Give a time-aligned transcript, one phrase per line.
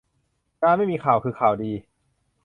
[0.61, 1.71] การไม่มีข่าวคือข่าวดี